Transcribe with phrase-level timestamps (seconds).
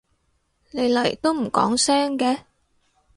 [0.71, 2.39] 你嚟都唔講聲嘅？